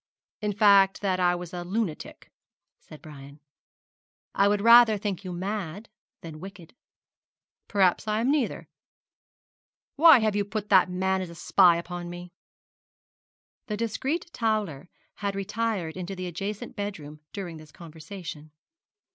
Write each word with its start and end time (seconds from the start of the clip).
'In 0.41 0.51
fact, 0.53 1.01
that 1.01 1.19
I 1.19 1.35
was 1.35 1.53
a 1.53 1.63
lunatic,' 1.63 2.31
said 2.79 3.03
Brian. 3.03 3.39
'I 4.33 4.47
would 4.47 4.61
rather 4.61 4.97
think 4.97 5.23
you 5.23 5.31
mad 5.31 5.89
than 6.21 6.39
wicked.' 6.39 6.73
'Perhaps 7.67 8.07
I 8.07 8.21
am 8.21 8.31
neither. 8.31 8.67
Why 9.97 10.17
have 10.17 10.35
you 10.35 10.43
put 10.43 10.69
that 10.69 10.89
man 10.89 11.21
as 11.21 11.29
a 11.29 11.35
spy 11.35 11.75
upon 11.77 12.09
me?' 12.09 12.33
The 13.67 13.77
discreet 13.77 14.31
Towler 14.33 14.89
had 15.17 15.35
retired 15.35 15.95
into 15.95 16.15
the 16.15 16.25
adjacent 16.25 16.75
bedroom 16.75 17.19
during 17.31 17.57
this 17.57 17.71
conversation. 17.71 18.49